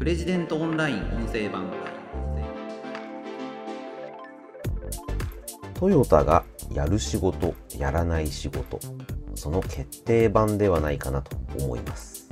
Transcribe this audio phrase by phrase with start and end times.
[0.00, 1.70] プレジデントオンライン音声版
[5.74, 6.42] トヨタが
[6.72, 8.80] やる仕事やらない仕事
[9.34, 12.30] その決定版ではないかなと思います。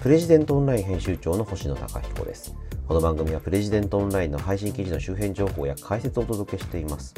[0.00, 2.56] プレジデントオンライン編集長の星野貴彦です。
[2.88, 7.12] この番組はプレジデントオンラインの配信記事の周辺情報や解説をお届けしています。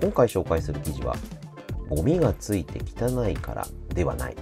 [0.00, 1.16] 今回紹介する記事は
[1.88, 4.36] ゴミがついて汚いからではない。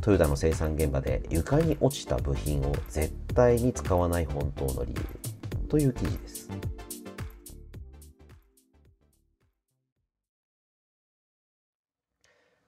[0.00, 6.48] トヨタの生産現場で床に落ちた部品を絶対に使わない本当の理由という記事です。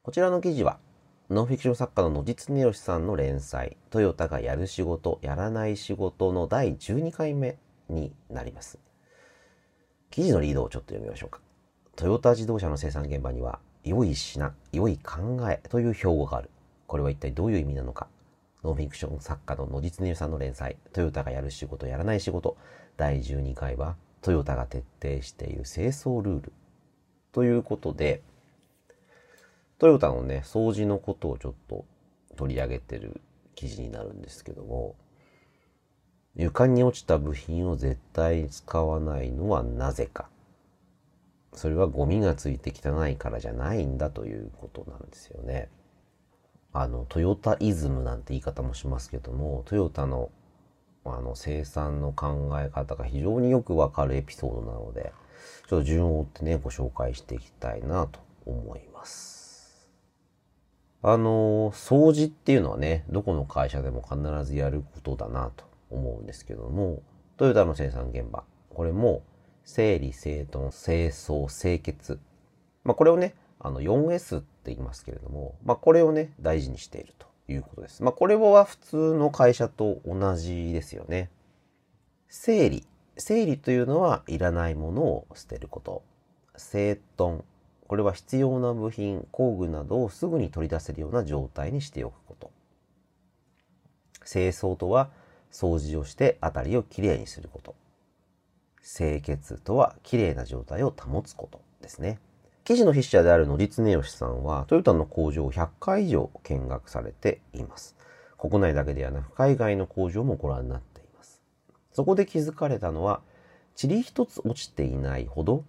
[0.03, 0.79] こちらの記事は
[1.31, 7.57] ノンフィクション作家の野地恒義さんの連載「トヨタがやる仕事やらない仕事」の第12回目
[7.89, 8.79] になります。
[10.11, 11.41] 記事のリードをちょっと読みましょうか。
[11.97, 16.51] トヨタ自動車の生産現場には良い品良い考えという標語がある。
[16.93, 18.07] これは一体どういう意味なのか
[18.63, 22.59] ノンフィクション作家の野地恒義さんの連載「トヨタがやる仕事やらない仕事」
[22.99, 26.53] 第12回はトヨタが徹底している清掃ルール
[27.33, 28.21] ということで
[29.83, 31.85] トヨタのね、掃除のことをちょっと
[32.37, 33.21] 取り上げてる
[33.57, 34.95] 記事になるんですけども、
[36.37, 40.29] 床に落ちた部品を絶対使わないのはなぜか。
[41.53, 45.69] それはゴミがついて汚いからじゃないんだということなんですよね。
[46.73, 50.31] あの、トヨタイズムなんて言い方もしますけども、トヨタの
[51.05, 55.13] あの生産の考え方が非常によくわかるエピソードなので、
[55.69, 59.91] ちょっと順を追ってね、ご紹介していきたいなと思います。
[61.03, 67.03] あの、掃除っていうのはね、どこの会社でも必ずやることだなと思うんですけども、
[67.37, 69.25] トヨタの生産現場、これも
[69.65, 72.21] 整理整頓、清掃、清潔。
[72.85, 78.03] まあこれをね、あの 4S っって言いますけれども、まあこれをね、大事にしているということです。
[78.03, 81.31] まあこれは普通の会社と同じですよね。
[82.29, 82.87] 整理。
[83.17, 86.03] 整理というのはいらないものを捨てること。
[86.57, 87.43] 整頓。
[87.89, 92.51] これは必要な部品、工具などをすぐに取り出せるような状態にしておくこと。
[94.25, 95.11] 清掃とは
[95.51, 97.75] 掃除をして辺りをきれいにすること。
[98.83, 102.19] 清潔とはきれいな状態を保つことですね。
[102.65, 107.97] 記事の筆者である野地恒義さんはトヨタの工場を100回以上見学されています。
[108.39, 111.43] 国内だけではなく海外の工場もご覧になっています。
[111.93, 113.21] そこで気づかれたのは、
[113.81, 115.65] 塵一つ落ちていないほど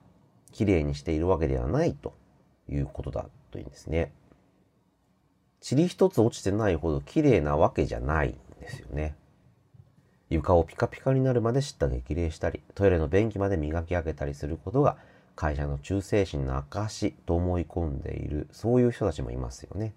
[0.51, 2.13] きれいにしているわけではないと
[2.69, 4.13] いうことだというんですね。
[5.67, 9.15] 塵一つ落ちてないほど綺麗なわけじゃないんですよね。
[10.29, 14.97] 床をピカピカになるまで叱咤激励したり、トイレの便器まで磨き上げたりすることが
[15.35, 19.93] 会社の忠誠心の証と思い込んでいる、そういう人たちもいますよね。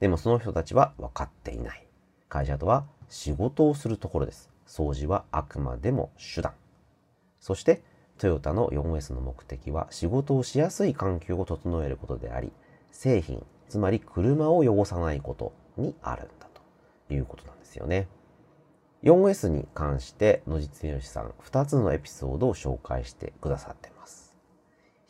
[0.00, 1.86] でもその人たちは分かっていない。
[2.28, 4.50] 会社とは仕事をするところです。
[4.66, 6.52] 掃除はあくまでも手段。
[7.40, 7.82] そして
[8.18, 12.52] トヨタの 4S の目的は仕事をしやすい環境を整えることであり、
[12.90, 16.48] 製品、つまり車を汚さないことにあるんだ
[17.08, 18.08] ということなんですよね。
[19.02, 23.91] 4S に関して野地剛さん2つのエピソードを紹介してくださってます。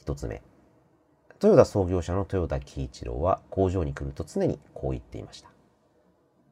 [0.04, 0.42] 1つ目。
[1.38, 5.50] トヨタ創業者の豊田喜一郎は工場に来ると常にこう言っていました。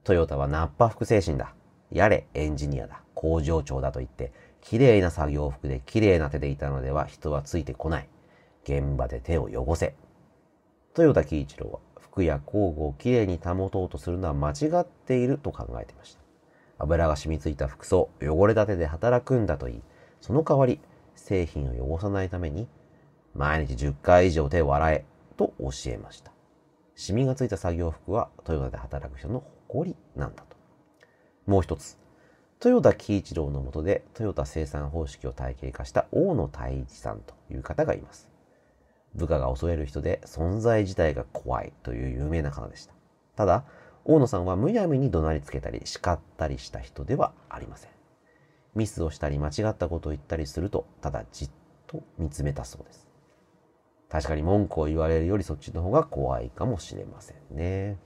[0.05, 1.55] トヨタはナッパ服精神だ。
[1.91, 3.03] やれエンジニアだ。
[3.15, 8.09] 工場長だと言って綺麗な作業服で綺麗な手でいたのでは人はついてこない。
[8.65, 9.95] 現場で手を汚せ。
[10.97, 16.21] 豊田喜一郎は服や工具をきれいに保とうとするのは間違っていると考えていました。
[16.79, 19.83] 油が染みついた服装、汚れた手で働くんだと言い、
[20.21, 20.81] その代わり
[21.15, 22.67] 製品を汚さないために
[23.35, 25.05] 毎日10回以上手を洗え
[25.37, 26.33] と教えました。
[26.95, 30.57] シミがついた作業服はトヨタで働く人の誇りなんだと。
[31.47, 31.97] もう一つ、
[32.63, 38.29] 豊田喜一郎の下でトヨタ生産方式を体系化した大野太一さんという方がいます。
[39.15, 42.95] 部下が襲える人で存在自体が怖いという有名な方でした。
[43.35, 43.65] ただ、
[44.05, 47.91] 大野さんはむやみに怒鳴りつけたり叱ったりした人ではありません。
[48.75, 51.51] ミスをしたり間違ったことを言ったりすると、ただじっ
[51.87, 53.10] と見つめたそうです。
[54.11, 57.97] 確かに文句を言われるよりそっちの方が怖いかもしれませんね。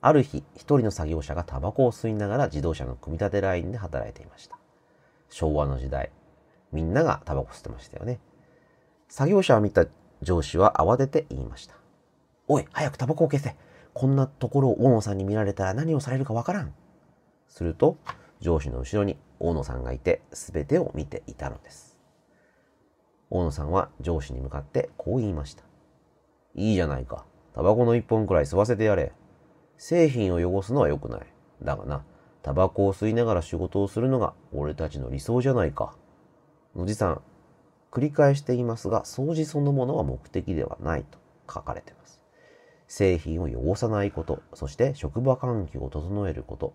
[0.00, 4.58] ある日、一人の作業者がタバコを吸いながら自動車の組み立てラインで働いていました。
[5.28, 6.10] 昭和の時代、
[6.72, 8.20] みんながタバコ吸ってましたよね。
[9.08, 9.86] 作業者を見た
[10.22, 11.74] 上司は慌てて言いました。
[12.48, 13.54] おい、早くタバコを消せ。
[13.92, 16.74] こんなところを大野さんに見られたら何をされるかわからん。
[17.48, 17.98] すると、
[18.40, 21.91] 上司の後ろに大野さんがいて全てを見ていたのです。
[23.34, 25.64] 大野さんは上司に向かってこう言いました。
[26.54, 27.24] いいじゃないか。
[27.54, 29.12] タバコの一本くらい吸わせてやれ。
[29.78, 31.26] 製品を汚すのは良くない。
[31.62, 32.04] だがな、
[32.42, 35.96] タバコを吸いながら仕事をするのが俺たちの理想じゃないか。
[36.74, 37.22] おじさん、
[37.90, 41.18] 繰り返していますが、掃除そのものは目的ではないと
[41.48, 42.20] 書かれています。
[42.86, 46.74] 製品を汚さないこと、そして職場環境を整えること、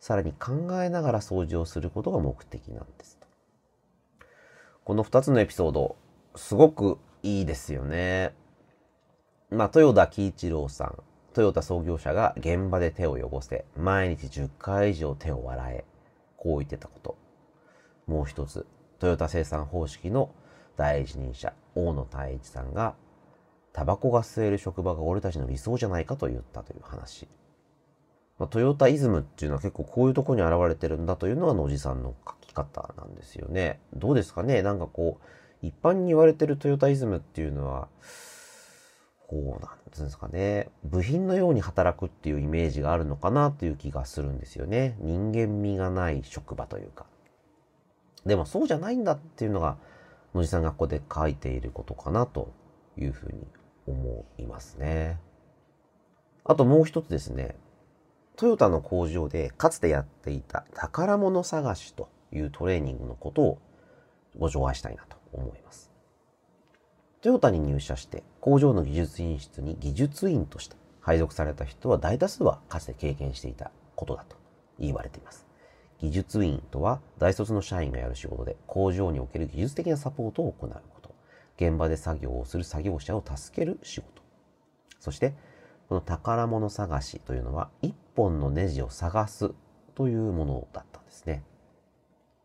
[0.00, 3.15] さらに考えながら掃除をすることが目的なんです
[4.86, 5.96] この2つのエピソード、
[6.36, 8.32] すごくいいですよね。
[9.50, 11.02] まあ、豊田喜一郎さん、
[11.34, 15.84] トヨタ創業者が現場で手を汚せ、毎日10回以上手を洗え、
[16.36, 17.18] こう言ってたこと。
[18.06, 18.64] もう一つ、
[19.00, 20.30] トヨタ生産方式の
[20.76, 22.94] 第一人者、大野太一さんが、
[23.72, 27.26] タバコが吸える職場が俺たちの理想じゃないかと言ったという話。
[28.38, 33.80] まあ、トヨタイズムっていうのは結構こういうとこに現れてるんだというのが野地さんの書き方なんですよね。
[33.94, 34.62] どうですかね？
[34.62, 37.88] なんかこう、一般に言われてるトヨタイズムっていうのは、
[39.28, 40.70] こうなんですかね？
[40.84, 44.96] 部品のように働くっていうイメージがあるのかなっていう気がするんですよね。
[45.00, 47.06] 人間味がない職場というか。
[48.24, 49.76] でもそうじゃないんだっていうのが、
[50.34, 52.52] 野地さんがここで書いていることかなと
[52.96, 53.46] いうふうに
[53.86, 55.20] 思いますね。
[56.44, 57.56] あともう一つですね。
[58.36, 63.58] トヨタの工場でかつてやっていた宝物探しというトレーニングのことを
[64.38, 65.90] ご紹介したいなと思います。
[67.22, 74.36] トヨタに入社して工場の技術員室に技術員として配属された人は大多数はかつて経験していたことだと
[74.78, 75.46] 言われています。
[75.98, 81.14] 技術員とは大卒の社員がやる仕事で工場における技術的なサポートを行うこと。
[81.56, 84.22] 現場で作業をする作業者を助ける仕事。
[85.00, 85.34] そして
[85.88, 89.52] この宝物探しというのは一本のネジを探す
[89.94, 91.42] というものだったんですね。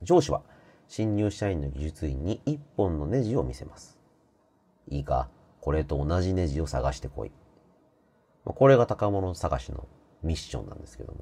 [0.02, 0.42] 上司は
[0.88, 3.98] 新入社員の技術員に一本のネジを見せます。
[4.90, 5.30] いいか、
[5.62, 7.32] これと同じネジを探してこい。
[8.46, 9.88] まあこれが宝物探しの
[10.24, 11.20] ミッションなんですけども。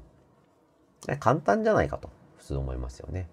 [1.18, 3.28] 簡単じゃないかと普通思いますよね。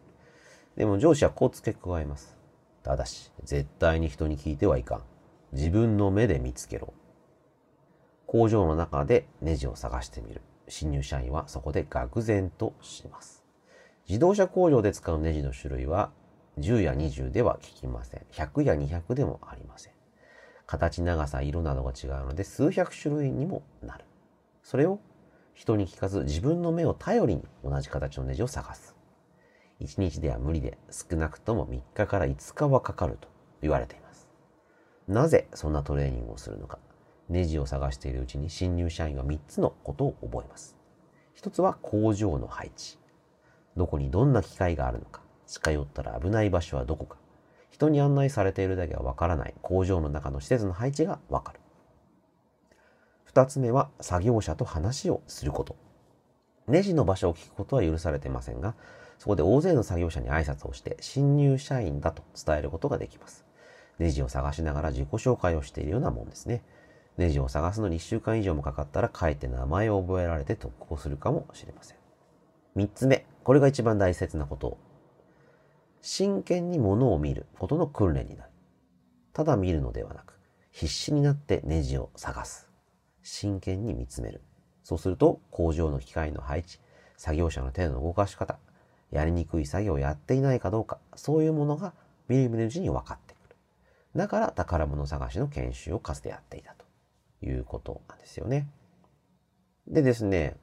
[0.76, 2.38] でも上司はこう付け加えます。
[2.84, 5.02] ただし、絶対に人に聞いてはいかん。
[5.54, 6.94] 自分の目で見つけろ。
[8.28, 10.42] 工場の中でネジを探してみる。
[10.68, 13.37] 新入社員はそこで愕然とします。
[14.07, 16.12] 自動車工場で使うネジの種類は
[16.59, 18.21] 10や20では効きません。
[18.31, 19.94] 100や200でもありません。
[20.65, 24.06] 形、長さ、色などが違うので数百種類にもなる。
[24.63, 25.00] それを
[25.54, 28.95] 人に聞かず自分の目を頼りに同じ形のネジを探す。
[29.81, 33.27] 1日では無理で少なくとも3日から5日はかかると
[33.62, 34.30] 言われています。
[35.07, 36.80] なぜそんなトレーニングをするのか。
[37.27, 40.77] ネジを探しているうちに新入社員は3つのことを覚えます。
[41.36, 42.98] 1つは工場の配置。
[43.77, 45.21] どこにどんな機械があるのか。
[45.45, 47.18] 近寄ったら危ない場所はどこか。
[47.69, 51.59] 人に案内されているだけはわからない工場の中の施設の配置がわかる。
[53.33, 55.75] 2つ目は作業者と話をすること。
[56.68, 58.74] ネジの場所を聞くことは許されてませんが、
[59.19, 63.45] そこで大勢の作業者に挨拶をして新入社員だと伝えることができます。
[64.00, 66.63] ネジを探しながら自己紹介をしているようなもんですね。
[67.18, 71.97] ネジを探すのに1週間以上もかかったらかえって名前を覚えられて特攻するかもしれません。
[72.77, 74.77] 3つ目、これが一番大切なこと。
[76.01, 78.51] 真剣に物を見ることの訓練になる。
[79.33, 80.39] ただ見るのではなく、
[80.69, 82.69] 必死になってネジを探す。
[83.24, 84.44] 真剣に見つめる。
[84.83, 86.79] そうすると、工場の機械の配置、
[87.17, 88.60] 作業者の手の動かし方、
[89.10, 91.96] やりにくい作業をやっていないかどうか、そういうものが
[92.27, 93.55] 見る見るうちに分かってくる。
[94.15, 96.86] だから宝物探しの研修をかつてやっていたと。
[97.41, 98.67] いうことなんですよね。
[99.88, 100.57] でですね、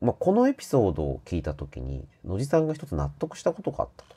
[0.00, 4.14] まあ、このエピソードを聞いた時に野地さんが一つ納得したことがあったと。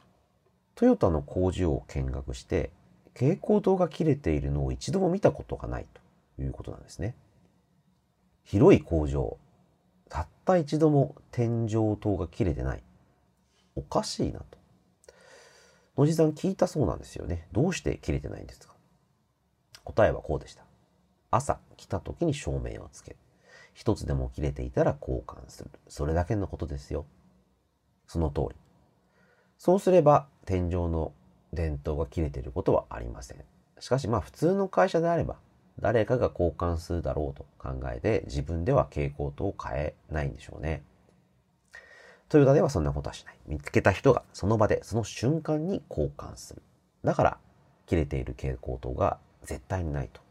[0.75, 2.71] トヨタの工場を見学して
[3.13, 5.85] 蛍光灯が切れているのを一度も見たことがない
[6.37, 7.15] ということなんですね。
[8.43, 9.37] 広い工場、
[10.09, 12.83] たった一度も天井灯が切れてない。
[13.75, 14.45] おかしいなと。
[15.97, 17.47] 野地さん聞いたそうなんですよね。
[17.51, 18.73] どうして切れてないんですか？
[19.83, 20.63] 答えはこうでした。
[21.31, 23.17] 朝来た時に照明をつける。
[23.73, 25.69] 一つでも切れていたら交換する。
[25.87, 27.05] それだけのことですよ。
[28.07, 28.55] その通り。
[29.57, 31.13] そうすれば天井の
[31.53, 33.37] 電灯が切れていることはありません。
[33.79, 35.37] しかしまあ普通の会社であれば
[35.79, 40.83] 誰かが交換するだろうと考えて自分では蛍光灯を変えないんでしょうね。
[42.29, 43.37] トヨタではそんなことはしない。
[43.45, 46.61] 見つけた人がその場でその瞬間に交換する。
[47.03, 47.37] だから
[47.87, 50.21] 切れている蛍光灯が絶対にないと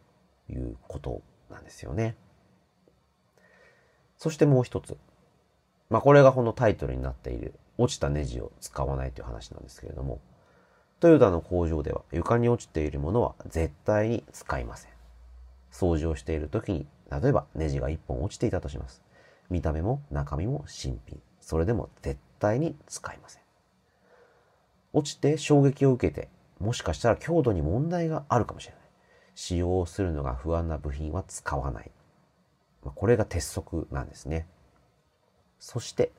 [0.50, 1.20] いうこと
[1.50, 2.16] なんですよね。
[4.20, 4.98] そしてもう一つ。
[5.88, 10.20] まあこれがこのタイトルになっている落ちたネジを使わないという話なんですけれども、
[11.00, 14.90] トヨタの工場では床に落ちているものは絶対に使いません。
[15.72, 19.02] 掃除をしている時に、例えばネジが1本落ちていたとします。
[19.48, 21.18] 見た目も中身も新品。
[21.40, 23.42] それでも絶対に使いません。
[24.92, 28.82] 落ちて衝撃を受けて、もしかしたら強度に問題があるかもしれない。
[29.34, 31.90] 使用するのが不安な部品は使わない。
[32.82, 34.46] これが鉄則なんですね。
[35.58, 36.12] そして、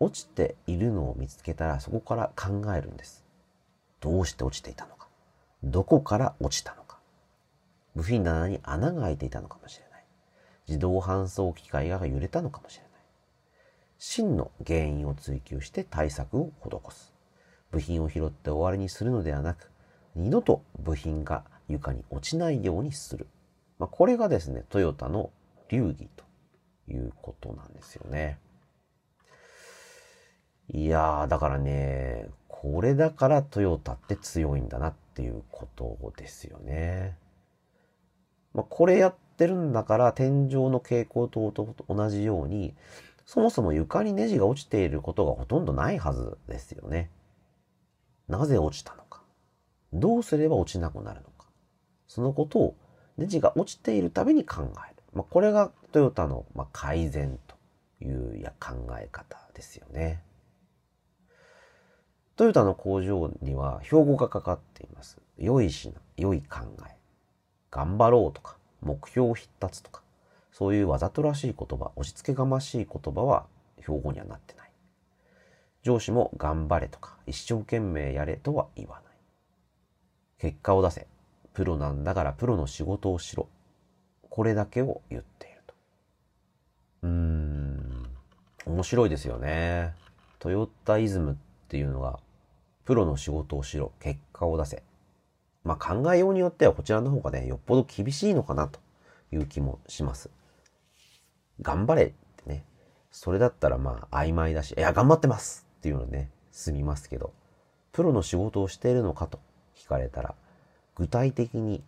[0.00, 3.24] 落ちているのを見つけたらそこから考えるんです。
[4.00, 5.08] どうして落ちていたのか。
[5.62, 6.98] どこから落ちたのか。
[7.94, 10.04] 部品棚に穴が開いていたのかもしれない。
[10.66, 12.92] 自動搬送機械が揺れたのかもしれない。
[13.98, 17.14] 真の原因を追求して対策を施す。
[17.70, 19.70] 部品を拾って終わりにするのではなく、
[20.14, 23.26] 二度と部品が床に落ちないようにする。
[23.78, 25.30] まあ、これがですね、トヨタの
[25.74, 26.24] 流儀と
[26.88, 28.38] いうことなんですよね。
[30.72, 37.16] いやー、だからね、これだからトヨタって強いんだなっていうことですよね。
[38.54, 42.74] まあ、これやってるんだから天井の蛍光灯と同じように、
[43.26, 47.10] そもそも床にネジが落ちていることがほとんどないはずですよね。
[48.28, 49.22] なぜ落ちたのか。
[49.92, 51.46] どうすれば落ちなくなるのか。
[52.06, 52.76] そのことを
[53.16, 54.93] ネジが落ちているたびに考える。
[55.14, 57.56] まあ、これがトヨタの、まあ改善と
[58.04, 60.22] いうや考え方ですよね。
[62.36, 65.18] トヨタの工場には標語がかかっています。
[65.38, 66.96] 良い品、良い考え。
[67.70, 70.02] 頑張ろうとか、目標を必達とか、
[70.52, 73.46] そういうわざとらしい言葉、押し付けがましい言葉は
[73.80, 74.70] 標語にはなってない。
[75.82, 79.14] 上司も頑張れとか、一生懸命やれとは言わない。
[80.38, 81.06] 結果を出せ。
[81.52, 83.48] プロなんだからプロの仕事をしろ。
[84.34, 85.74] これだけを言っていると。
[87.04, 88.04] うーん、
[88.66, 89.94] 面白いですよね。
[90.40, 91.36] トヨタイズムっ
[91.68, 92.18] ていうのが、
[92.84, 94.82] プロの仕事をしろ、結果を出せ。
[95.62, 98.80] まあ考えようによってはこちらの方がね、よっぽど厳しいのかなと
[99.30, 100.30] いう気もします。
[101.62, 102.12] 頑張れっ
[102.44, 102.64] てね。
[103.12, 107.32] それだったらまあ曖昧だし、いや、頑張ってますっていうのね、済みますけど、
[107.92, 109.38] プロの仕事をしているのかと
[109.76, 110.34] 聞かれたら、
[110.96, 111.84] 具体的に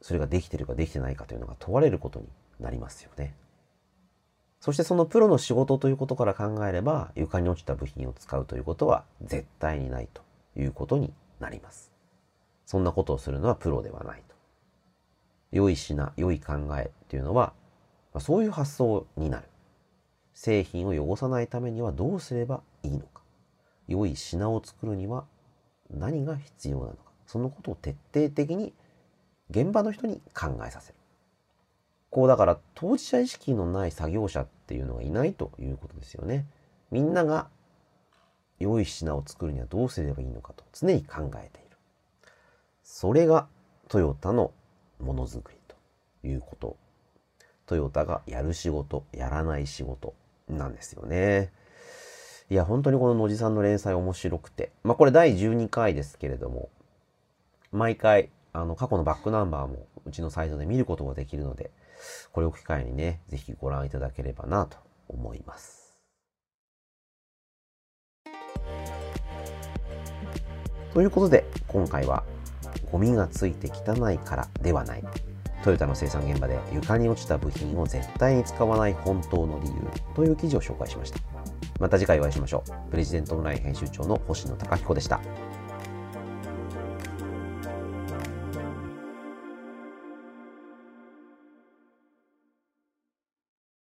[0.00, 2.26] それができてるかできてないかというのが問われることに
[2.60, 3.34] なりますよね。
[4.60, 10.22] そしてそのプロの仕事ということから考えれば床に落ちた部品を使うということは絶対にないと
[10.56, 11.92] いうことになります。
[12.64, 14.34] そんなことをするのはプロではないと。
[15.52, 17.52] 良い品、良い考えっていうのは、
[18.12, 19.44] まあそういう発想になる。
[20.34, 23.22] 製品を汚さないためにはどうすればいいのか。
[23.88, 25.24] 良い品を作るには
[25.90, 26.96] 何が必要なのか。
[27.26, 28.74] そのことを徹底的に
[29.50, 30.94] 現場の人に考えさせる。
[32.10, 36.46] こうだから当事者意識のない作業者っていうのがいないということですよね。
[36.90, 37.48] みんなが
[38.58, 41.76] 良い品を作るにはどうすればいいのかと常に考えている。
[42.82, 43.48] それが
[43.88, 44.52] トヨタの
[44.98, 45.76] ものづくりと
[46.26, 46.76] いうこと。
[47.66, 50.14] トヨタがやる仕事、やらない仕事
[50.48, 51.52] なんですよね。
[52.48, 54.70] いや、本当にこの野地さんの連載面白くて。
[54.84, 56.68] まあこれ第12回ですけれども、
[57.72, 61.70] 毎回あの、過去のバックナンバーもうちのサイトで見ることができるので、
[62.32, 65.94] これを機会にね、ぜひご覧いただければなと思います。
[70.94, 72.24] ということで、今回は、
[72.90, 75.04] ゴミがついて汚いからではない。
[75.62, 79.74] トヨタの生産現場で床に落ちた部品を絶対に使わない本当の理由
[80.14, 81.18] という記事を紹介しました。
[81.80, 82.90] また次回お会いしましょう。
[82.90, 85.20] プレジデントオンライン編集長の星野貴彦でした。